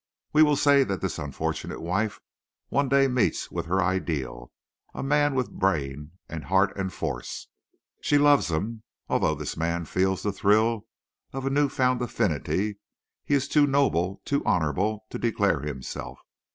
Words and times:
We 0.33 0.41
will 0.41 0.55
say 0.55 0.83
that 0.85 0.99
this 1.01 1.19
unfortunate 1.19 1.79
wife 1.79 2.19
one 2.69 2.89
day 2.89 3.07
meets 3.07 3.51
with 3.51 3.67
her 3.67 3.83
ideal—a 3.83 5.03
man 5.03 5.35
with 5.35 5.51
brain 5.51 6.13
and 6.27 6.45
heart 6.45 6.75
and 6.75 6.91
force. 6.91 7.47
She 8.01 8.17
loves 8.17 8.47
him. 8.49 8.81
Although 9.09 9.35
this 9.35 9.55
man 9.55 9.85
feels 9.85 10.23
the 10.23 10.31
thrill 10.31 10.87
of 11.33 11.45
a 11.45 11.51
new 11.51 11.69
found 11.69 12.01
affinity 12.01 12.79
he 13.25 13.35
is 13.35 13.47
too 13.47 13.67
noble, 13.67 14.23
too 14.25 14.43
honourable 14.43 15.05
to 15.11 15.19
declare 15.19 15.59
himself. 15.59 16.19